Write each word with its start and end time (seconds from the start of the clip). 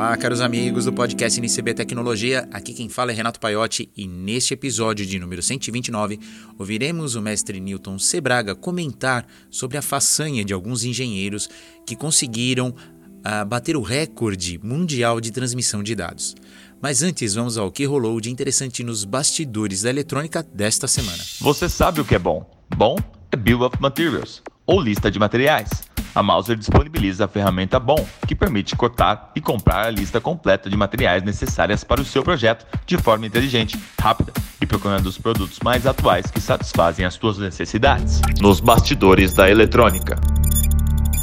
Olá, 0.00 0.16
caros 0.16 0.40
amigos 0.40 0.86
do 0.86 0.94
podcast 0.94 1.38
NCB 1.38 1.74
Tecnologia. 1.74 2.48
Aqui 2.54 2.72
quem 2.72 2.88
fala 2.88 3.12
é 3.12 3.14
Renato 3.14 3.38
Paiotti 3.38 3.92
e 3.94 4.06
neste 4.06 4.54
episódio 4.54 5.04
de 5.04 5.18
número 5.18 5.42
129 5.42 6.18
ouviremos 6.58 7.16
o 7.16 7.20
mestre 7.20 7.60
Newton 7.60 7.98
Sebraga 7.98 8.54
comentar 8.54 9.26
sobre 9.50 9.76
a 9.76 9.82
façanha 9.82 10.42
de 10.42 10.54
alguns 10.54 10.84
engenheiros 10.84 11.50
que 11.86 11.94
conseguiram 11.94 12.68
uh, 12.70 13.44
bater 13.46 13.76
o 13.76 13.82
recorde 13.82 14.58
mundial 14.64 15.20
de 15.20 15.30
transmissão 15.30 15.82
de 15.82 15.94
dados. 15.94 16.34
Mas 16.80 17.02
antes, 17.02 17.34
vamos 17.34 17.58
ao 17.58 17.70
que 17.70 17.84
rolou 17.84 18.18
de 18.22 18.30
interessante 18.30 18.82
nos 18.82 19.04
bastidores 19.04 19.82
da 19.82 19.90
eletrônica 19.90 20.42
desta 20.42 20.88
semana. 20.88 21.22
Você 21.40 21.68
sabe 21.68 22.00
o 22.00 22.06
que 22.06 22.14
é 22.14 22.18
bom? 22.18 22.50
Bom 22.74 22.96
é 23.30 23.36
Bill 23.36 23.60
of 23.60 23.76
Materials, 23.78 24.42
ou 24.66 24.80
lista 24.80 25.10
de 25.10 25.18
materiais 25.18 25.68
a 26.14 26.22
Mouser 26.22 26.56
disponibiliza 26.56 27.24
a 27.24 27.28
ferramenta 27.28 27.78
BOM, 27.78 28.04
que 28.26 28.34
permite 28.34 28.74
cotar 28.76 29.30
e 29.34 29.40
comprar 29.40 29.86
a 29.86 29.90
lista 29.90 30.20
completa 30.20 30.68
de 30.68 30.76
materiais 30.76 31.22
necessárias 31.22 31.84
para 31.84 32.00
o 32.00 32.04
seu 32.04 32.22
projeto 32.22 32.66
de 32.86 32.96
forma 32.98 33.26
inteligente, 33.26 33.78
rápida 34.00 34.32
e 34.60 34.66
procurando 34.66 35.06
os 35.06 35.18
produtos 35.18 35.58
mais 35.62 35.86
atuais 35.86 36.30
que 36.30 36.40
satisfazem 36.40 37.04
as 37.04 37.14
suas 37.14 37.38
necessidades. 37.38 38.20
Nos 38.40 38.60
bastidores 38.60 39.32
da 39.32 39.50
eletrônica. 39.50 40.18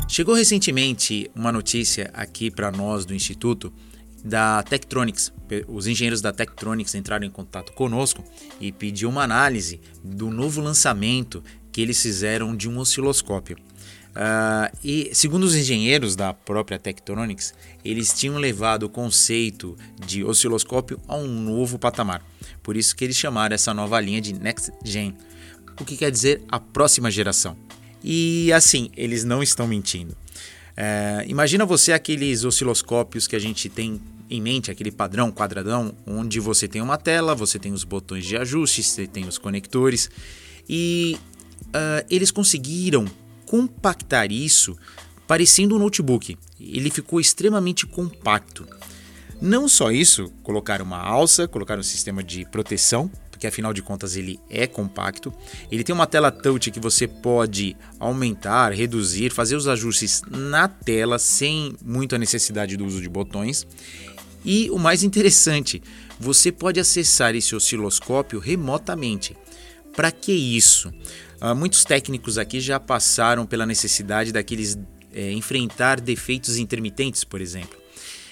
Chegou 0.08 0.34
recentemente 0.34 1.30
uma 1.35 1.52
notícia 1.52 2.09
aqui 2.13 2.49
para 2.49 2.72
nós 2.72 3.05
do 3.05 3.13
Instituto 3.13 3.72
da 4.23 4.63
Tektronix. 4.63 5.33
Os 5.67 5.85
engenheiros 5.85 6.22
da 6.22 6.31
Tektronix 6.31 6.95
entraram 6.95 7.25
em 7.25 7.30
contato 7.30 7.73
conosco 7.73 8.23
e 8.59 8.72
pediu 8.72 9.09
uma 9.09 9.23
análise 9.23 9.80
do 10.03 10.30
novo 10.30 10.61
lançamento 10.61 11.44
que 11.72 11.81
eles 11.81 12.02
fizeram 12.02 12.55
de 12.55 12.67
um 12.67 12.80
osciloscópio. 12.80 13.58
Uh, 14.17 14.76
e 14.84 15.12
segundo 15.13 15.44
os 15.44 15.55
engenheiros 15.55 16.16
da 16.16 16.34
própria 16.34 16.80
Tektronix, 16.80 17.53
eles 17.85 18.12
tinham 18.12 18.38
levado 18.38 18.84
o 18.84 18.89
conceito 18.89 19.78
de 20.03 20.23
osciloscópio 20.23 21.00
a 21.08 21.16
um 21.16 21.28
novo 21.28 21.78
patamar. 21.78 22.25
Por 22.64 22.75
isso 22.75 22.95
que 22.95 23.03
eles 23.03 23.16
chamaram 23.16 23.53
essa 23.53 23.75
nova 23.75 24.00
linha 24.02 24.19
de 24.19 24.33
Next 24.33 24.72
Gen, 24.83 25.16
o 25.80 25.86
que 25.86 25.95
quer 25.95 26.09
dizer 26.09 26.41
a 26.50 26.59
próxima 26.59 27.11
geração. 27.11 27.56
E 28.03 28.52
assim, 28.53 28.89
eles 28.97 29.23
não 29.23 29.44
estão 29.44 29.67
mentindo. 29.67 30.14
Uh, 30.14 31.22
imagina 31.28 31.63
você 31.63 31.94
aqueles 31.94 32.44
osciloscópios 32.44 33.28
que 33.28 33.36
a 33.36 33.39
gente 33.39 33.69
tem 33.69 34.02
em 34.31 34.41
mente, 34.41 34.72
aquele 34.72 34.91
padrão 34.91 35.31
quadradão, 35.31 35.94
onde 36.08 36.39
você 36.39 36.67
tem 36.67 36.81
uma 36.81 36.97
tela, 36.97 37.36
você 37.36 37.59
tem 37.59 37.72
os 37.72 37.84
botões 37.84 38.25
de 38.25 38.36
ajuste, 38.36 38.81
você 38.81 39.06
tem 39.06 39.28
os 39.28 39.38
conectores, 39.38 40.09
e 40.67 41.17
uh, 41.67 42.06
eles 42.09 42.31
conseguiram 42.31 43.06
compactar 43.48 44.31
isso 44.31 44.78
parecendo 45.28 45.76
um 45.76 45.80
notebook. 45.80 46.38
Ele 46.59 46.90
ficou 46.90 47.20
extremamente 47.20 47.86
compacto. 47.86 48.67
Não 49.42 49.67
só 49.67 49.92
isso, 49.92 50.31
colocaram 50.42 50.84
uma 50.84 51.00
alça, 51.00 51.48
colocaram 51.48 51.80
um 51.81 51.84
sistema 51.84 52.23
de 52.23 52.45
proteção, 52.45 53.12
porque 53.30 53.45
afinal 53.45 53.72
de 53.72 53.84
contas 53.84 54.16
ele 54.16 54.40
é 54.50 54.66
compacto. 54.66 55.31
Ele 55.72 55.84
tem 55.84 55.94
uma 55.94 56.08
tela 56.08 56.31
touch 56.31 56.72
que 56.72 56.80
você 56.80 57.08
pode 57.08 57.78
aumentar, 58.00 58.73
reduzir, 58.73 59.31
fazer 59.31 59.56
os 59.56 59.68
ajustes 59.68 60.23
na 60.28 60.68
tela 60.68 61.20
sem 61.20 61.75
muita 61.86 62.18
necessidade 62.18 62.75
do 62.75 62.86
uso 62.86 63.00
de 63.00 63.08
botões. 63.08 63.68
E 64.44 64.72
o 64.72 64.80
mais 64.80 65.03
interessante, 65.03 65.84
você 66.20 66.52
pode 66.52 66.80
acessar 66.80 67.36
esse 67.36 67.56
osciloscópio 67.56 68.40
remotamente. 68.40 69.38
Para 69.95 70.12
que 70.12 70.31
isso? 70.31 70.92
Uh, 71.41 71.55
muitos 71.55 71.83
técnicos 71.83 72.38
aqui 72.38 72.59
já 72.59 72.80
passaram 72.80 73.45
pela 73.45 73.66
necessidade 73.66 74.31
daqueles 74.31 74.77
é, 75.13 75.31
enfrentar 75.31 76.02
defeitos 76.02 76.57
intermitentes, 76.57 77.23
por 77.23 77.41
exemplo. 77.41 77.77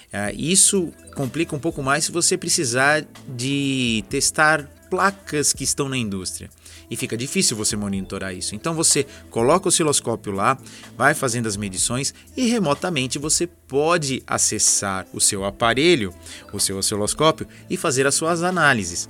Uh, 0.06 0.34
isso 0.36 0.92
complica 1.14 1.54
um 1.54 1.58
pouco 1.58 1.82
mais 1.82 2.04
se 2.04 2.12
você 2.12 2.36
precisar 2.36 3.04
de 3.28 4.04
testar 4.08 4.68
placas 4.90 5.52
que 5.52 5.64
estão 5.64 5.88
na 5.88 5.96
indústria. 5.96 6.48
E 6.88 6.96
fica 6.96 7.16
difícil 7.16 7.56
você 7.56 7.76
monitorar 7.76 8.34
isso. 8.34 8.54
Então 8.54 8.74
você 8.74 9.04
coloca 9.30 9.66
o 9.66 9.68
osciloscópio 9.68 10.32
lá, 10.32 10.56
vai 10.96 11.14
fazendo 11.14 11.46
as 11.46 11.56
medições 11.56 12.14
e 12.36 12.48
remotamente 12.48 13.18
você 13.18 13.46
pode 13.46 14.22
acessar 14.26 15.06
o 15.12 15.20
seu 15.20 15.44
aparelho, 15.44 16.14
o 16.52 16.60
seu 16.60 16.78
osciloscópio 16.78 17.46
e 17.68 17.76
fazer 17.76 18.06
as 18.06 18.14
suas 18.14 18.42
análises. 18.42 19.08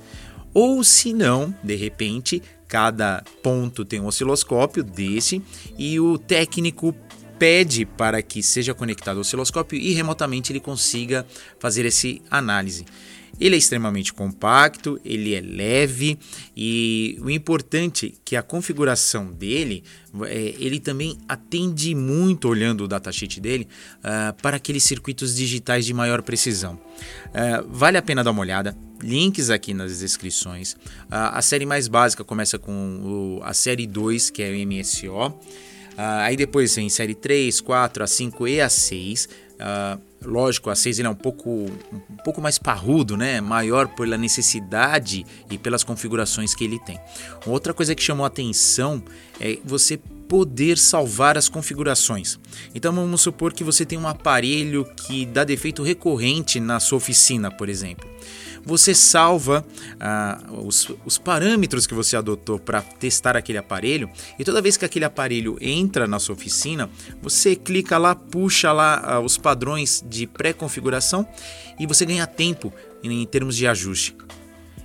Ou 0.53 0.83
se 0.83 1.13
não, 1.13 1.53
de 1.63 1.75
repente, 1.75 2.41
cada 2.67 3.23
ponto 3.41 3.85
tem 3.85 3.99
um 3.99 4.07
osciloscópio 4.07 4.83
desse 4.83 5.41
e 5.77 5.99
o 5.99 6.17
técnico 6.17 6.93
pede 7.37 7.85
para 7.85 8.21
que 8.21 8.41
seja 8.41 8.73
conectado 8.73 9.17
ao 9.17 9.21
osciloscópio 9.21 9.77
e 9.77 9.93
remotamente 9.93 10.51
ele 10.51 10.59
consiga 10.59 11.25
fazer 11.59 11.85
essa 11.85 12.07
análise. 12.29 12.85
Ele 13.39 13.55
é 13.55 13.57
extremamente 13.57 14.13
compacto, 14.13 14.99
ele 15.05 15.35
é 15.35 15.41
leve 15.41 16.17
e 16.55 17.17
o 17.21 17.29
importante 17.29 18.13
é 18.15 18.19
que 18.25 18.35
a 18.35 18.41
configuração 18.41 19.31
dele, 19.31 19.83
é, 20.25 20.55
ele 20.57 20.79
também 20.79 21.17
atende 21.27 21.93
muito, 21.93 22.47
olhando 22.49 22.83
o 22.83 22.87
datasheet 22.87 23.39
dele, 23.39 23.67
uh, 23.99 24.33
para 24.41 24.57
aqueles 24.57 24.83
circuitos 24.83 25.35
digitais 25.35 25.85
de 25.85 25.93
maior 25.93 26.21
precisão. 26.21 26.73
Uh, 26.73 27.67
vale 27.69 27.97
a 27.97 28.01
pena 28.01 28.23
dar 28.23 28.31
uma 28.31 28.41
olhada, 28.41 28.75
links 29.01 29.49
aqui 29.49 29.73
nas 29.73 29.99
descrições. 29.99 30.73
Uh, 30.73 31.31
a 31.33 31.41
série 31.41 31.65
mais 31.65 31.87
básica 31.87 32.23
começa 32.23 32.57
com 32.57 33.39
a 33.43 33.53
série 33.53 33.85
2, 33.85 34.31
que 34.31 34.41
é 34.41 34.51
o 34.51 34.67
MSO. 34.67 35.39
aí 35.95 36.35
depois 36.35 36.75
vem 36.75 36.89
série 36.89 37.13
3, 37.13 37.61
4, 37.61 38.03
a 38.03 38.07
5 38.07 38.47
e 38.47 38.61
a 38.61 38.69
6. 38.69 39.29
Uh, 39.57 39.99
lógico, 40.23 40.69
a 40.69 40.75
6 40.75 40.99
ele 40.99 41.07
é 41.07 41.11
um 41.11 41.15
pouco, 41.15 41.49
um 41.49 42.17
pouco 42.23 42.39
mais 42.41 42.57
parrudo, 42.57 43.17
né? 43.17 43.41
maior 43.41 43.87
pela 43.87 44.17
necessidade 44.17 45.25
e 45.49 45.57
pelas 45.57 45.83
configurações 45.83 46.53
que 46.53 46.63
ele 46.63 46.79
tem. 46.79 46.99
Outra 47.45 47.73
coisa 47.73 47.95
que 47.95 48.03
chamou 48.03 48.25
atenção 48.25 49.01
é 49.39 49.57
você 49.65 49.99
poder 50.27 50.77
salvar 50.77 51.37
as 51.37 51.49
configurações. 51.49 52.39
Então 52.73 52.93
vamos 52.93 53.21
supor 53.21 53.53
que 53.53 53.63
você 53.63 53.85
tem 53.85 53.97
um 53.97 54.07
aparelho 54.07 54.85
que 54.95 55.25
dá 55.25 55.43
defeito 55.43 55.83
recorrente 55.83 56.59
na 56.59 56.79
sua 56.79 56.97
oficina, 56.97 57.49
por 57.49 57.69
exemplo 57.69 58.07
você 58.67 58.93
salva 58.93 59.65
ah, 59.97 60.43
os, 60.61 60.91
os 61.05 61.17
parâmetros 61.17 61.87
que 61.87 61.93
você 61.93 62.17
adotou 62.17 62.59
para 62.59 62.81
testar 62.81 63.37
aquele 63.37 63.57
aparelho 63.57 64.09
e 64.37 64.43
toda 64.43 64.61
vez 64.61 64.75
que 64.75 64.83
aquele 64.83 65.05
aparelho 65.05 65.57
entra 65.61 66.05
na 66.05 66.19
sua 66.19 66.35
oficina, 66.35 66.89
você 67.21 67.55
clica 67.55 67.97
lá, 67.97 68.13
puxa 68.13 68.73
lá 68.73 69.01
ah, 69.03 69.19
os 69.21 69.37
padrões 69.37 70.03
de 70.07 70.27
pré-configuração 70.27 71.25
e 71.79 71.87
você 71.87 72.05
ganha 72.05 72.27
tempo 72.27 72.73
em, 73.01 73.21
em 73.21 73.25
termos 73.25 73.55
de 73.55 73.65
ajuste. 73.65 74.13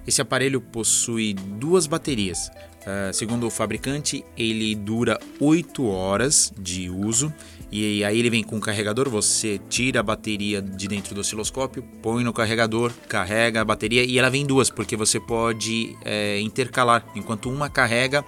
Esse 0.06 0.22
aparelho 0.22 0.60
possui 0.60 1.34
duas 1.34 1.86
baterias. 1.88 2.50
Uh, 2.82 3.12
segundo 3.12 3.46
o 3.46 3.50
fabricante, 3.50 4.24
ele 4.36 4.74
dura 4.74 5.18
8 5.38 5.86
horas 5.86 6.52
de 6.58 6.90
uso 6.90 7.32
e 7.72 8.04
aí 8.04 8.18
ele 8.18 8.28
vem 8.28 8.44
com 8.44 8.58
o 8.58 8.60
carregador, 8.60 9.08
você 9.08 9.58
tira 9.70 10.00
a 10.00 10.02
bateria 10.02 10.60
de 10.60 10.86
dentro 10.86 11.14
do 11.14 11.22
osciloscópio, 11.22 11.82
põe 12.02 12.22
no 12.22 12.30
carregador, 12.30 12.92
carrega 13.08 13.62
a 13.62 13.64
bateria 13.64 14.04
e 14.04 14.18
ela 14.18 14.28
vem 14.28 14.44
duas, 14.44 14.68
porque 14.68 14.94
você 14.94 15.18
pode 15.18 15.96
é, 16.04 16.38
intercalar. 16.40 17.02
Enquanto 17.14 17.48
uma 17.48 17.70
carrega, 17.70 18.22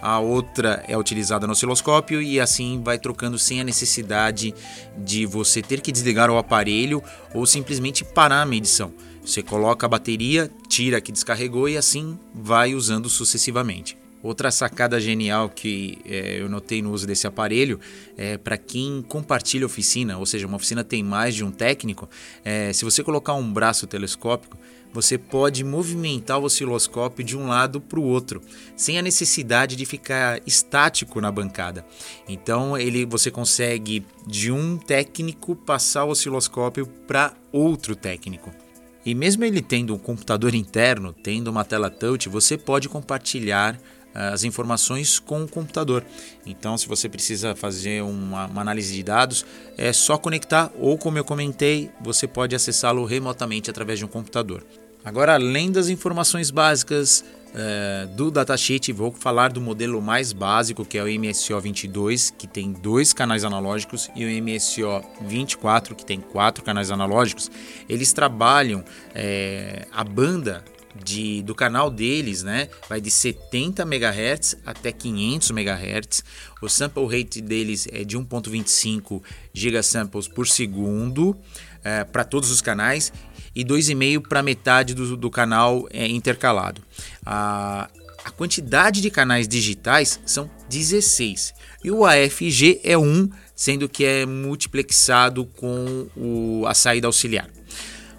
a 0.00 0.20
outra 0.20 0.84
é 0.86 0.96
utilizada 0.96 1.44
no 1.44 1.54
osciloscópio 1.54 2.22
e 2.22 2.38
assim 2.38 2.80
vai 2.84 2.96
trocando 2.96 3.36
sem 3.36 3.60
a 3.60 3.64
necessidade 3.64 4.54
de 4.96 5.26
você 5.26 5.60
ter 5.60 5.80
que 5.80 5.90
desligar 5.90 6.30
o 6.30 6.38
aparelho 6.38 7.02
ou 7.34 7.44
simplesmente 7.46 8.04
parar 8.04 8.42
a 8.42 8.46
medição. 8.46 8.92
Você 9.24 9.42
coloca 9.42 9.86
a 9.86 9.88
bateria, 9.88 10.50
tira 10.68 11.00
que 11.00 11.10
descarregou 11.10 11.68
e 11.68 11.78
assim 11.78 12.18
vai 12.34 12.74
usando 12.74 13.08
sucessivamente. 13.08 13.96
Outra 14.22 14.50
sacada 14.50 15.00
genial 15.00 15.48
que 15.48 15.98
é, 16.04 16.40
eu 16.40 16.48
notei 16.48 16.80
no 16.80 16.92
uso 16.92 17.06
desse 17.06 17.26
aparelho 17.26 17.80
é 18.16 18.36
para 18.36 18.56
quem 18.56 19.02
compartilha 19.06 19.66
oficina, 19.66 20.18
ou 20.18 20.26
seja, 20.26 20.46
uma 20.46 20.56
oficina 20.56 20.84
tem 20.84 21.02
mais 21.02 21.34
de 21.34 21.44
um 21.44 21.50
técnico. 21.50 22.08
É, 22.44 22.72
se 22.72 22.84
você 22.84 23.02
colocar 23.02 23.34
um 23.34 23.52
braço 23.52 23.86
telescópico, 23.86 24.58
você 24.94 25.18
pode 25.18 25.64
movimentar 25.64 26.38
o 26.38 26.44
osciloscópio 26.44 27.24
de 27.24 27.36
um 27.36 27.48
lado 27.48 27.80
para 27.80 27.98
o 27.98 28.04
outro, 28.04 28.40
sem 28.76 28.98
a 28.98 29.02
necessidade 29.02 29.74
de 29.74 29.84
ficar 29.84 30.40
estático 30.46 31.20
na 31.20 31.32
bancada. 31.32 31.84
Então 32.28 32.78
ele, 32.78 33.04
você 33.04 33.30
consegue 33.30 34.06
de 34.26 34.52
um 34.52 34.76
técnico 34.78 35.56
passar 35.56 36.04
o 36.04 36.10
osciloscópio 36.10 36.86
para 36.86 37.34
outro 37.52 37.96
técnico. 37.96 38.63
E 39.04 39.14
mesmo 39.14 39.44
ele 39.44 39.60
tendo 39.60 39.94
um 39.94 39.98
computador 39.98 40.54
interno, 40.54 41.12
tendo 41.12 41.48
uma 41.48 41.64
tela 41.64 41.90
touch, 41.90 42.28
você 42.28 42.56
pode 42.56 42.88
compartilhar 42.88 43.78
as 44.14 44.44
informações 44.44 45.18
com 45.18 45.42
o 45.42 45.48
computador. 45.48 46.04
Então, 46.46 46.78
se 46.78 46.86
você 46.86 47.08
precisa 47.08 47.54
fazer 47.54 48.02
uma, 48.02 48.46
uma 48.46 48.60
análise 48.60 48.94
de 48.94 49.02
dados, 49.02 49.44
é 49.76 49.92
só 49.92 50.16
conectar 50.16 50.70
ou, 50.78 50.96
como 50.96 51.18
eu 51.18 51.24
comentei, 51.24 51.90
você 52.00 52.26
pode 52.26 52.54
acessá-lo 52.54 53.04
remotamente 53.04 53.68
através 53.68 53.98
de 53.98 54.04
um 54.04 54.08
computador. 54.08 54.64
Agora, 55.04 55.34
além 55.34 55.70
das 55.70 55.88
informações 55.88 56.50
básicas, 56.50 57.22
uh, 57.54 58.06
do 58.14 58.30
datasheet, 58.30 58.92
vou 58.92 59.12
falar 59.12 59.52
do 59.52 59.60
modelo 59.60 60.00
mais 60.00 60.32
básico, 60.32 60.84
que 60.84 60.98
é 60.98 61.02
o 61.02 61.20
MSO 61.20 61.60
22, 61.60 62.30
que 62.30 62.46
tem 62.46 62.72
dois 62.72 63.12
canais 63.12 63.44
analógicos, 63.44 64.10
e 64.16 64.24
o 64.24 64.42
MSO 64.42 65.02
24, 65.22 65.94
que 65.94 66.04
tem 66.04 66.20
quatro 66.20 66.64
canais 66.64 66.90
analógicos. 66.90 67.50
Eles 67.88 68.12
trabalham 68.12 68.84
é, 69.14 69.86
a 69.92 70.02
banda 70.02 70.64
de, 71.02 71.42
do 71.42 71.54
canal 71.54 71.90
deles, 71.90 72.42
né, 72.42 72.68
vai 72.88 73.00
de 73.00 73.10
70 73.10 73.82
MHz 73.82 74.56
até 74.64 74.92
500 74.92 75.50
MHz. 75.50 76.24
O 76.62 76.68
sample 76.68 77.04
rate 77.06 77.40
deles 77.40 77.88
é 77.90 78.04
de 78.04 78.16
1.25 78.16 79.20
gigasamples 79.52 80.28
por 80.28 80.46
segundo 80.46 81.36
é, 81.84 82.02
para 82.02 82.24
todos 82.24 82.50
os 82.50 82.60
canais 82.60 83.12
e 83.54 83.64
2,5 83.64 84.26
para 84.26 84.42
metade 84.42 84.94
do, 84.94 85.16
do 85.16 85.30
canal 85.30 85.86
é, 85.90 86.08
intercalado. 86.08 86.82
A, 87.24 87.88
a 88.24 88.30
quantidade 88.30 89.00
de 89.00 89.10
canais 89.10 89.46
digitais 89.46 90.18
são 90.24 90.50
16 90.68 91.54
e 91.84 91.90
o 91.90 92.06
AFG 92.06 92.80
é 92.82 92.96
1, 92.96 93.28
sendo 93.54 93.88
que 93.88 94.04
é 94.04 94.24
multiplexado 94.24 95.44
com 95.44 96.08
o, 96.16 96.66
a 96.66 96.72
saída 96.72 97.06
auxiliar. 97.06 97.48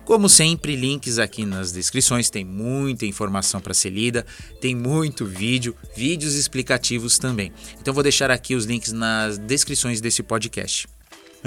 Como 0.06 0.30
sempre, 0.30 0.76
links 0.76 1.18
aqui 1.18 1.44
nas 1.44 1.72
descrições, 1.72 2.30
tem 2.30 2.46
muita 2.46 3.08
informação 3.08 3.60
para 3.60 3.74
ser 3.74 3.90
lida, 3.90 4.24
tem 4.62 4.76
muito 4.76 5.26
vídeo, 5.26 5.76
vídeos 5.98 6.36
explicativos 6.36 7.18
também. 7.18 7.52
Então 7.82 7.92
vou 7.92 8.04
deixar 8.04 8.30
aqui 8.30 8.54
os 8.54 8.66
links 8.66 8.92
nas 8.92 9.40
descrições 9.40 10.00
desse 10.00 10.22
podcast. 10.22 10.88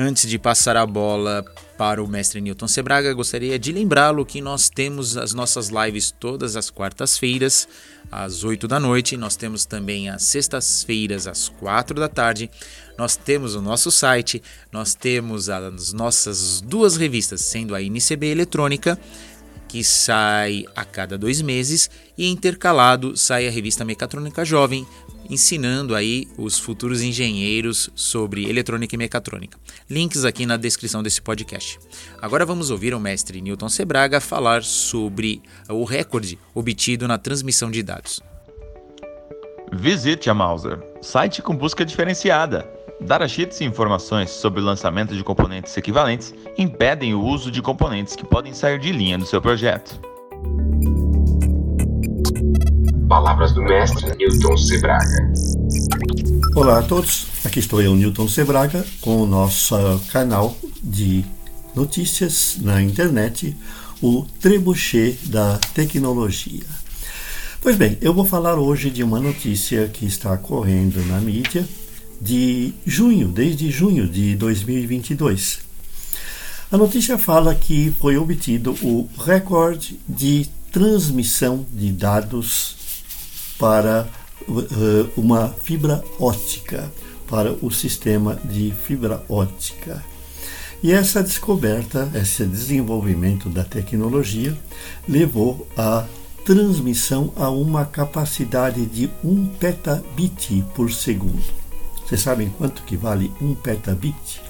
Antes 0.01 0.31
de 0.31 0.39
passar 0.39 0.77
a 0.77 0.87
bola 0.87 1.45
para 1.77 2.01
o 2.01 2.07
mestre 2.07 2.41
Newton 2.41 2.69
Sebraga, 2.69 3.13
gostaria 3.13 3.59
de 3.59 3.73
lembrá-lo 3.73 4.25
que 4.25 4.41
nós 4.41 4.71
temos 4.71 5.17
as 5.17 5.35
nossas 5.35 5.71
lives 5.71 6.15
todas 6.21 6.55
as 6.55 6.71
quartas-feiras, 6.71 7.67
às 8.09 8.45
8 8.45 8.69
da 8.69 8.79
noite. 8.79 9.17
Nós 9.17 9.35
temos 9.35 9.65
também 9.65 10.09
às 10.09 10.23
sextas-feiras, 10.23 11.27
às 11.27 11.49
4 11.49 11.99
da 11.99 12.09
tarde. 12.09 12.49
Nós 12.97 13.17
temos 13.17 13.57
o 13.57 13.61
nosso 13.61 13.91
site, 13.91 14.41
nós 14.71 14.95
temos 14.95 15.49
as 15.49 15.93
nossas 15.93 16.61
duas 16.61 16.97
revistas, 16.97 17.41
sendo 17.41 17.75
a 17.75 17.83
NCB 17.83 18.29
Eletrônica, 18.29 18.97
que 19.69 19.85
sai 19.85 20.65
a 20.75 20.85
cada 20.85 21.19
dois 21.19 21.43
meses, 21.43 21.91
e 22.17 22.27
intercalado 22.27 23.17
sai 23.17 23.47
a 23.47 23.51
revista 23.51 23.85
Mecatrônica 23.85 24.45
Jovem, 24.45 24.87
ensinando 25.29 25.95
aí 25.95 26.27
os 26.39 26.59
futuros 26.59 27.03
engenheiros 27.03 27.91
sobre 27.95 28.49
eletrônica 28.49 28.95
e 28.95 28.99
mecatrônica. 28.99 29.59
Links 29.89 30.25
aqui 30.25 30.47
na 30.47 30.57
descrição 30.57 31.03
desse 31.03 31.21
podcast. 31.21 31.79
Agora 32.21 32.47
vamos 32.47 32.71
ouvir 32.71 32.95
o 32.95 33.01
mestre 33.01 33.41
Newton 33.41 33.69
Sebraga 33.69 34.21
falar 34.21 34.63
sobre 34.63 35.43
o 35.69 35.85
recorde 35.85 36.39
obtido 36.55 37.07
na 37.07 37.19
transmissão 37.19 37.71
de 37.71 37.83
dados. 37.83 38.21
Visite 39.73 40.31
a 40.31 40.35
Mauser, 40.35 40.81
site 41.03 41.43
com 41.43 41.55
busca 41.55 41.85
diferenciada. 41.85 42.78
Datasheets 43.01 43.61
e 43.61 43.65
informações 43.65 44.31
sobre 44.31 44.61
o 44.61 44.65
lançamento 44.65 45.15
de 45.15 45.23
componentes 45.23 45.77
equivalentes 45.77 46.35
impedem 46.59 47.15
o 47.15 47.23
uso 47.23 47.51
de 47.51 47.63
componentes 47.63 48.17
que 48.17 48.25
podem 48.25 48.53
sair 48.53 48.79
de 48.79 48.91
linha 48.91 49.17
do 49.17 49.25
seu 49.25 49.41
projeto. 49.41 50.01
Palavras 53.09 53.53
do 53.53 53.63
mestre 53.63 54.15
Newton 54.17 54.57
Sebraga. 54.57 55.33
Olá 56.57 56.81
a 56.81 56.83
todos, 56.83 57.29
aqui 57.45 57.61
estou 57.61 57.81
eu, 57.81 57.95
Newton 57.95 58.27
Sebraga, 58.27 58.85
com 59.01 59.23
o 59.23 59.27
nosso 59.27 59.77
canal 60.11 60.57
de 60.83 61.25
notícias 61.75 62.59
na 62.61 62.83
internet, 62.83 63.57
o 64.03 64.27
Trebuchet 64.41 65.17
da 65.29 65.59
Tecnologia. 65.73 66.65
Pois 67.63 67.77
bem, 67.77 67.97
eu 68.01 68.13
vou 68.13 68.25
falar 68.25 68.57
hoje 68.57 68.91
de 68.91 69.05
uma 69.05 69.21
notícia 69.21 69.89
que 69.89 70.05
está 70.05 70.37
correndo 70.37 71.05
na 71.07 71.21
mídia 71.21 71.65
de 72.21 72.73
junho, 72.87 73.29
desde 73.29 73.71
junho 73.71 74.09
de 74.09 74.35
2022. 74.37 75.61
A 76.71 76.77
notícia 76.77 77.17
fala 77.17 77.55
que 77.55 77.95
foi 77.99 78.17
obtido 78.17 78.73
o 78.83 79.09
recorde 79.19 79.99
de 80.07 80.47
transmissão 80.71 81.65
de 81.73 81.91
dados 81.91 82.77
para 83.59 84.09
uh, 84.47 85.11
uma 85.17 85.49
fibra 85.63 86.05
ótica, 86.19 86.93
para 87.27 87.53
o 87.63 87.71
sistema 87.71 88.39
de 88.45 88.73
fibra 88.87 89.23
ótica. 89.29 90.05
E 90.83 90.93
essa 90.93 91.23
descoberta, 91.23 92.09
esse 92.15 92.45
desenvolvimento 92.45 93.49
da 93.49 93.65
tecnologia, 93.65 94.57
levou 95.09 95.67
à 95.77 96.07
transmissão 96.45 97.33
a 97.37 97.51
uma 97.51 97.85
capacidade 97.85 98.87
de 98.87 99.11
1 99.25 99.47
petabit 99.59 100.65
por 100.75 100.93
segundo. 100.93 101.68
Vocês 102.09 102.23
sabem 102.23 102.49
quanto 102.49 102.83
que 102.85 102.97
vale 102.97 103.31
1 103.39 103.55
petabit? 103.57 104.41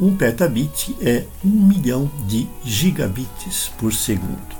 1 0.00 0.16
petabit 0.16 0.96
é 1.00 1.24
1 1.44 1.48
milhão 1.48 2.08
de 2.28 2.46
gigabits 2.64 3.72
por 3.76 3.92
segundo. 3.92 4.56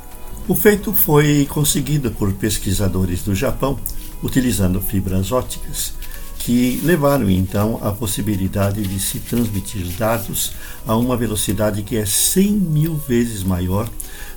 O 0.48 0.54
feito 0.56 0.92
foi 0.92 1.46
conseguido 1.48 2.10
por 2.10 2.32
pesquisadores 2.32 3.22
do 3.22 3.36
Japão 3.36 3.78
utilizando 4.20 4.80
fibras 4.80 5.30
óticas, 5.30 5.94
que 6.40 6.80
levaram 6.82 7.30
então 7.30 7.78
à 7.82 7.92
possibilidade 7.92 8.82
de 8.82 8.98
se 8.98 9.20
transmitir 9.20 9.86
dados 9.96 10.54
a 10.84 10.96
uma 10.96 11.16
velocidade 11.16 11.84
que 11.84 11.96
é 11.96 12.04
100 12.04 12.50
mil 12.50 12.96
vezes 12.96 13.44
maior 13.44 13.88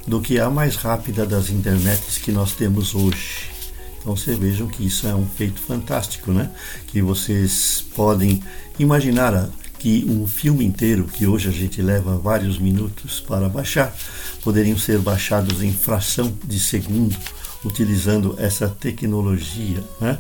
do 0.06 0.22
que 0.22 0.40
a 0.40 0.52
mais 0.52 0.76
rápida 0.76 1.26
das 1.26 1.50
internets 1.50 2.20
que 2.20 2.32
nós 2.32 2.52
temos 2.52 2.94
hoje. 2.94 3.51
Então 4.02 4.16
vocês 4.16 4.38
vejam 4.38 4.68
que 4.68 4.86
isso 4.86 5.08
é 5.08 5.16
um 5.16 5.26
feito 5.26 5.62
fantástico, 5.62 6.32
né? 6.32 6.50
Que 6.88 7.02
vocês 7.02 7.86
podem 7.96 8.44
imaginar 8.78 9.50
que 9.78 10.06
um 10.10 10.28
filme 10.28 10.66
inteiro, 10.66 11.06
que 11.06 11.26
hoje 11.26 11.48
a 11.50 11.52
gente 11.52 11.82
leva 11.82 12.18
vários 12.18 12.60
minutos 12.60 13.20
para 13.20 13.48
baixar, 13.48 13.96
poderiam 14.44 14.78
ser 14.78 15.00
baixados 15.00 15.62
em 15.62 15.74
fração 15.74 16.32
de 16.46 16.60
segundo 16.60 17.18
utilizando 17.64 18.36
essa 18.38 18.68
tecnologia. 18.68 19.84
Né? 20.00 20.18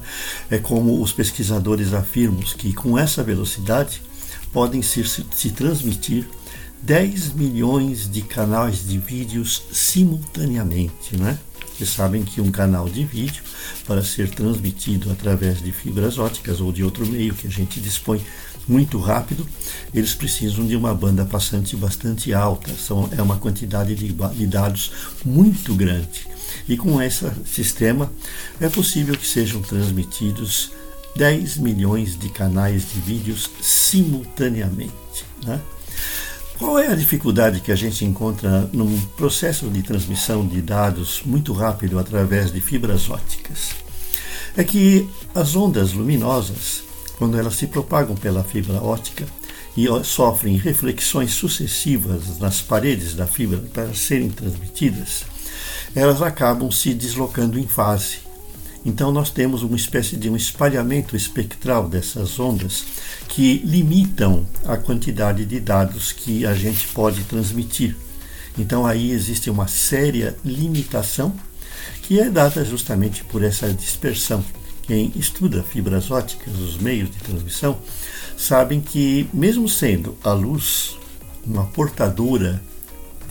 É 0.49 0.57
como 0.57 1.01
os 1.01 1.11
pesquisadores 1.11 1.93
afirmam 1.93 2.41
que 2.41 2.73
com 2.73 2.97
essa 2.97 3.23
velocidade 3.23 4.01
podem 4.51 4.81
se, 4.81 5.03
se 5.03 5.51
transmitir 5.51 6.27
10 6.81 7.33
milhões 7.33 8.09
de 8.09 8.21
canais 8.21 8.87
de 8.87 8.97
vídeos 8.97 9.63
simultaneamente. 9.71 11.17
Né? 11.17 11.37
Vocês 11.81 11.95
sabem 11.95 12.21
que 12.21 12.39
um 12.39 12.51
canal 12.51 12.87
de 12.87 13.03
vídeo, 13.03 13.41
para 13.87 14.03
ser 14.03 14.29
transmitido 14.29 15.11
através 15.11 15.63
de 15.63 15.71
fibras 15.71 16.19
óticas 16.19 16.61
ou 16.61 16.71
de 16.71 16.83
outro 16.83 17.07
meio 17.07 17.33
que 17.33 17.47
a 17.47 17.49
gente 17.49 17.81
dispõe 17.81 18.23
muito 18.67 18.99
rápido, 18.99 19.47
eles 19.91 20.13
precisam 20.13 20.67
de 20.67 20.75
uma 20.75 20.93
banda 20.93 21.25
passante 21.25 21.75
bastante 21.75 22.35
alta. 22.35 22.71
São, 22.75 23.09
é 23.17 23.19
uma 23.19 23.37
quantidade 23.37 23.95
de, 23.95 24.13
de 24.13 24.45
dados 24.45 24.91
muito 25.25 25.73
grande. 25.73 26.27
E 26.69 26.77
com 26.77 27.01
esse 27.01 27.25
sistema 27.47 28.13
é 28.59 28.69
possível 28.69 29.17
que 29.17 29.25
sejam 29.25 29.59
transmitidos 29.63 30.71
10 31.15 31.57
milhões 31.57 32.15
de 32.15 32.29
canais 32.29 32.83
de 32.93 32.99
vídeos 32.99 33.49
simultaneamente. 33.59 35.25
Né? 35.43 35.59
Qual 36.61 36.77
é 36.77 36.89
a 36.89 36.95
dificuldade 36.95 37.59
que 37.59 37.71
a 37.71 37.75
gente 37.75 38.05
encontra 38.05 38.69
num 38.71 39.01
processo 39.17 39.67
de 39.67 39.81
transmissão 39.81 40.45
de 40.45 40.61
dados 40.61 41.23
muito 41.25 41.53
rápido 41.53 41.97
através 41.97 42.51
de 42.51 42.61
fibras 42.61 43.09
ópticas? 43.09 43.71
É 44.55 44.63
que 44.63 45.09
as 45.33 45.55
ondas 45.55 45.91
luminosas 45.91 46.83
quando 47.17 47.35
elas 47.35 47.55
se 47.55 47.65
propagam 47.65 48.15
pela 48.15 48.43
fibra 48.43 48.75
óptica 48.75 49.25
e 49.75 49.87
sofrem 50.03 50.55
reflexões 50.55 51.31
sucessivas 51.31 52.37
nas 52.37 52.61
paredes 52.61 53.15
da 53.15 53.25
fibra 53.25 53.57
para 53.73 53.95
serem 53.95 54.29
transmitidas, 54.29 55.23
elas 55.95 56.21
acabam 56.21 56.69
se 56.69 56.93
deslocando 56.93 57.57
em 57.57 57.65
fase. 57.65 58.19
Então 58.85 59.11
nós 59.11 59.29
temos 59.29 59.61
uma 59.61 59.75
espécie 59.75 60.15
de 60.15 60.29
um 60.29 60.35
espalhamento 60.35 61.15
espectral 61.15 61.87
dessas 61.87 62.39
ondas 62.39 62.83
que 63.27 63.59
limitam 63.63 64.45
a 64.65 64.75
quantidade 64.75 65.45
de 65.45 65.59
dados 65.59 66.11
que 66.11 66.45
a 66.45 66.53
gente 66.53 66.87
pode 66.87 67.23
transmitir. 67.25 67.95
Então 68.57 68.85
aí 68.85 69.11
existe 69.11 69.49
uma 69.49 69.67
séria 69.67 70.35
limitação 70.43 71.33
que 72.01 72.19
é 72.19 72.29
dada 72.29 72.65
justamente 72.65 73.23
por 73.23 73.43
essa 73.43 73.71
dispersão. 73.71 74.43
Quem 74.83 75.11
estuda 75.15 75.63
fibras 75.63 76.09
óticas, 76.09 76.57
os 76.57 76.77
meios 76.77 77.09
de 77.11 77.17
transmissão, 77.17 77.77
sabem 78.35 78.81
que, 78.81 79.29
mesmo 79.31 79.69
sendo 79.69 80.17
a 80.23 80.33
luz 80.33 80.97
uma 81.45 81.65
portadora 81.67 82.61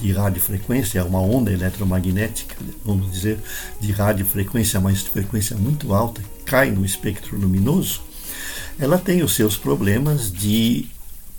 de 0.01 0.13
radiofrequência, 0.13 1.05
uma 1.05 1.21
onda 1.21 1.53
eletromagnética, 1.53 2.57
vamos 2.85 3.11
dizer, 3.13 3.39
de 3.81 3.93
radiofrequência, 3.93 4.81
mas 4.81 5.03
de 5.03 5.11
frequência 5.11 5.57
muito 5.57 5.93
alta, 5.95 6.23
cai 6.45 6.71
no 6.71 6.85
espectro 6.85 7.37
luminoso, 7.37 8.03
ela 8.79 8.99
tem 8.99 9.23
os 9.23 9.35
seus 9.35 9.57
problemas 9.57 10.33
de 10.33 10.89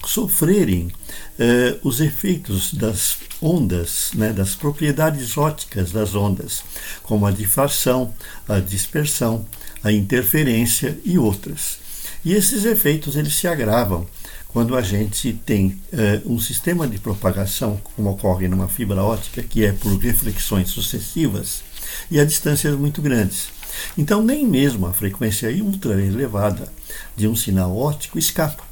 sofrerem 0.05 0.91
eh, 1.37 1.77
os 1.83 1.99
efeitos 1.99 2.73
das 2.73 3.17
ondas, 3.41 4.11
né, 4.13 4.31
das 4.31 4.55
propriedades 4.55 5.37
óticas 5.37 5.91
das 5.91 6.15
ondas, 6.15 6.63
como 7.03 7.25
a 7.25 7.31
difração, 7.31 8.13
a 8.47 8.59
dispersão, 8.59 9.45
a 9.83 9.91
interferência 9.91 10.97
e 11.03 11.17
outras. 11.17 11.79
E 12.23 12.33
esses 12.33 12.65
efeitos 12.65 13.15
eles 13.15 13.33
se 13.33 13.47
agravam 13.47 14.07
quando 14.53 14.75
a 14.75 14.81
gente 14.81 15.33
tem 15.45 15.79
eh, 15.93 16.21
um 16.25 16.39
sistema 16.39 16.87
de 16.87 16.97
propagação, 16.99 17.79
como 17.95 18.09
ocorre 18.09 18.47
numa 18.47 18.67
fibra 18.67 19.01
ótica, 19.01 19.41
que 19.41 19.65
é 19.65 19.71
por 19.71 19.97
reflexões 19.97 20.69
sucessivas 20.69 21.63
e 22.09 22.19
a 22.19 22.25
distâncias 22.25 22.75
muito 22.77 23.01
grandes. 23.01 23.49
Então, 23.97 24.21
nem 24.21 24.45
mesmo 24.45 24.85
a 24.87 24.93
frequência 24.93 25.49
ultra 25.63 26.01
elevada 26.01 26.71
de 27.15 27.27
um 27.27 27.35
sinal 27.35 27.75
óptico 27.77 28.19
escapa 28.19 28.63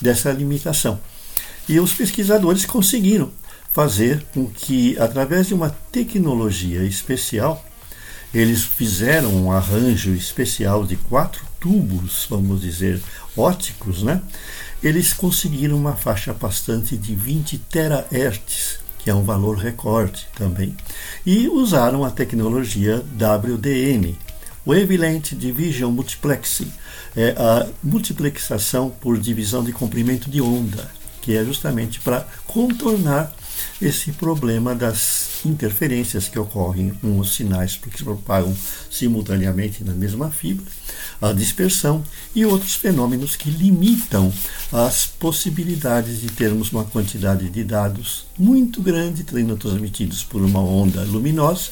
dessa 0.00 0.32
limitação. 0.32 0.98
E 1.68 1.78
os 1.80 1.92
pesquisadores 1.92 2.64
conseguiram 2.64 3.30
fazer 3.72 4.24
com 4.32 4.46
que, 4.46 4.98
através 4.98 5.48
de 5.48 5.54
uma 5.54 5.70
tecnologia 5.92 6.82
especial, 6.84 7.62
eles 8.32 8.62
fizeram 8.64 9.34
um 9.34 9.52
arranjo 9.52 10.14
especial 10.14 10.84
de 10.84 10.96
quatro 10.96 11.44
tubos, 11.60 12.26
vamos 12.28 12.62
dizer, 12.62 13.00
óticos, 13.36 14.02
né? 14.02 14.22
Eles 14.86 15.12
conseguiram 15.12 15.76
uma 15.76 15.96
faixa 15.96 16.32
bastante 16.32 16.96
de 16.96 17.12
20 17.12 17.58
terahertz, 17.58 18.78
que 19.00 19.10
é 19.10 19.14
um 19.16 19.24
valor 19.24 19.56
recorde 19.56 20.28
também, 20.36 20.76
e 21.26 21.48
usaram 21.48 22.04
a 22.04 22.10
tecnologia 22.12 23.04
WDM, 23.14 24.16
Wavelength 24.64 25.34
Division 25.34 25.90
Multiplexing, 25.90 26.72
é 27.16 27.30
a 27.30 27.66
multiplexação 27.82 28.88
por 28.88 29.18
divisão 29.18 29.64
de 29.64 29.72
comprimento 29.72 30.30
de 30.30 30.40
onda, 30.40 30.88
que 31.20 31.36
é 31.36 31.44
justamente 31.44 31.98
para 31.98 32.24
contornar 32.46 33.34
esse 33.80 34.12
problema 34.12 34.74
das 34.74 35.44
interferências 35.44 36.28
que 36.28 36.38
ocorrem 36.38 36.90
com 37.00 37.18
os 37.18 37.34
sinais 37.34 37.76
porque 37.76 37.98
se 37.98 38.04
propagam 38.04 38.54
simultaneamente 38.90 39.82
na 39.84 39.92
mesma 39.92 40.30
fibra, 40.30 40.66
a 41.20 41.32
dispersão 41.32 42.04
e 42.34 42.44
outros 42.44 42.74
fenômenos 42.74 43.36
que 43.36 43.50
limitam 43.50 44.32
as 44.72 45.06
possibilidades 45.06 46.20
de 46.20 46.28
termos 46.28 46.70
uma 46.72 46.84
quantidade 46.84 47.48
de 47.48 47.64
dados 47.64 48.26
muito 48.38 48.82
grande 48.82 49.24
sendo 49.46 49.56
transmitidos 49.56 50.22
por 50.22 50.42
uma 50.42 50.60
onda 50.60 51.02
luminosa, 51.02 51.70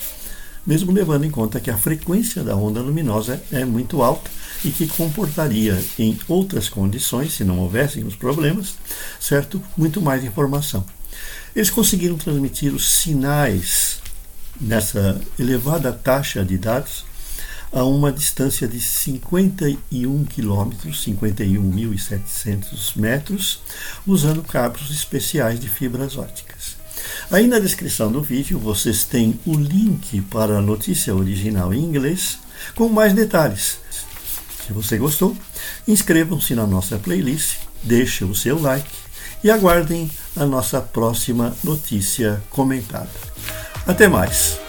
mesmo 0.66 0.92
levando 0.92 1.24
em 1.24 1.30
conta 1.30 1.60
que 1.60 1.70
a 1.70 1.76
frequência 1.76 2.42
da 2.42 2.56
onda 2.56 2.80
luminosa 2.80 3.42
é 3.52 3.64
muito 3.64 4.02
alta 4.02 4.30
e 4.64 4.70
que 4.70 4.86
comportaria 4.86 5.82
em 5.98 6.18
outras 6.26 6.68
condições, 6.68 7.34
se 7.34 7.44
não 7.44 7.58
houvessem 7.58 8.04
os 8.04 8.16
problemas, 8.16 8.76
certo, 9.20 9.62
muito 9.76 10.00
mais 10.00 10.24
informação. 10.24 10.84
Eles 11.54 11.70
conseguiram 11.70 12.16
transmitir 12.16 12.74
os 12.74 12.90
sinais 12.90 14.00
nessa 14.60 15.20
elevada 15.38 15.92
taxa 15.92 16.44
de 16.44 16.56
dados 16.56 17.04
a 17.72 17.82
uma 17.84 18.12
distância 18.12 18.68
de 18.68 18.80
51 18.80 20.24
quilômetros, 20.26 21.04
51.700 21.04 22.96
metros, 22.96 23.60
usando 24.06 24.42
cabos 24.44 24.90
especiais 24.90 25.58
de 25.58 25.68
fibras 25.68 26.16
óticas. 26.16 26.76
Aí 27.30 27.46
na 27.48 27.58
descrição 27.58 28.12
do 28.12 28.22
vídeo 28.22 28.58
vocês 28.58 29.04
têm 29.04 29.38
o 29.44 29.54
link 29.54 30.20
para 30.22 30.58
a 30.58 30.62
notícia 30.62 31.14
original 31.14 31.74
em 31.74 31.82
inglês 31.82 32.38
com 32.76 32.88
mais 32.88 33.12
detalhes. 33.12 33.78
Se 34.66 34.72
você 34.72 34.96
gostou, 34.96 35.36
inscrevam-se 35.86 36.54
na 36.54 36.66
nossa 36.66 36.96
playlist, 36.96 37.56
deixe 37.82 38.24
o 38.24 38.34
seu 38.34 38.60
like 38.60 39.03
e 39.44 39.50
aguardem 39.50 40.10
a 40.34 40.46
nossa 40.46 40.80
próxima 40.80 41.54
notícia 41.62 42.42
comentada. 42.50 43.10
Até 43.86 44.08
mais! 44.08 44.63